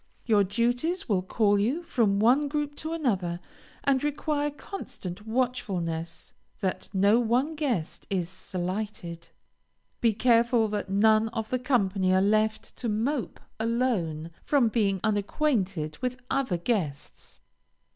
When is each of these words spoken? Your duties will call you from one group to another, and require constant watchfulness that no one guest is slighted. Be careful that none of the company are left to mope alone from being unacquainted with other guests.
Your 0.25 0.43
duties 0.43 1.07
will 1.07 1.21
call 1.21 1.59
you 1.59 1.83
from 1.83 2.19
one 2.19 2.47
group 2.47 2.73
to 2.77 2.91
another, 2.91 3.39
and 3.83 4.03
require 4.03 4.49
constant 4.49 5.27
watchfulness 5.27 6.33
that 6.59 6.89
no 6.91 7.19
one 7.19 7.53
guest 7.55 8.07
is 8.09 8.27
slighted. 8.27 9.29
Be 10.01 10.13
careful 10.13 10.67
that 10.69 10.89
none 10.89 11.27
of 11.29 11.51
the 11.51 11.59
company 11.59 12.11
are 12.15 12.19
left 12.19 12.75
to 12.77 12.89
mope 12.89 13.39
alone 13.59 14.31
from 14.43 14.69
being 14.69 15.01
unacquainted 15.03 15.99
with 16.01 16.19
other 16.31 16.57
guests. 16.57 17.41